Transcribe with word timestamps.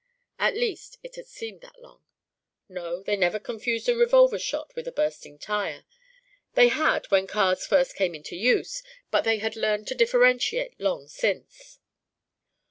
At 0.39 0.55
least, 0.55 0.97
it 1.03 1.15
had 1.15 1.27
seemed 1.27 1.61
that 1.61 1.79
long. 1.79 2.03
No, 2.67 3.03
they 3.03 3.15
never 3.15 3.37
confused 3.37 3.87
a 3.87 3.95
revolver 3.95 4.39
shot 4.39 4.75
with 4.75 4.87
a 4.87 4.91
bursting 4.91 5.37
tire. 5.37 5.85
They 6.55 6.69
had 6.69 7.05
when 7.11 7.27
cars 7.27 7.67
first 7.67 7.95
came 7.95 8.15
into 8.15 8.35
use, 8.35 8.81
but 9.11 9.25
they 9.25 9.37
had 9.37 9.55
learned 9.55 9.85
to 9.89 9.93
differentiate 9.93 10.79
long 10.81 11.07
since. 11.07 11.77